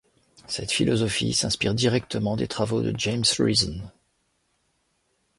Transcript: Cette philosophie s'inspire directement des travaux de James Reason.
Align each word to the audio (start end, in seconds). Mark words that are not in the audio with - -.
Cette 0.47 0.71
philosophie 0.71 1.31
s'inspire 1.31 1.75
directement 1.75 2.35
des 2.35 2.47
travaux 2.47 2.81
de 2.81 2.91
James 2.97 3.21
Reason. 3.37 3.81